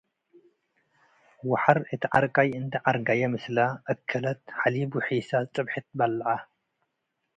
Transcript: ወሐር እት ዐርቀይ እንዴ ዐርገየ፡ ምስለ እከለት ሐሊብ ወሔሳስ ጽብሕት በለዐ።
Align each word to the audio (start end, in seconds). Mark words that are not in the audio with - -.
ወሐር 1.49 1.77
እት 1.93 2.03
ዐርቀይ 2.15 2.49
እንዴ 2.59 2.73
ዐርገየ፡ 2.87 3.21
ምስለ 3.33 3.57
እከለት 3.91 4.41
ሐሊብ 4.59 4.91
ወሔሳስ 4.97 5.45
ጽብሕት 5.53 5.87
በለዐ። 5.97 6.27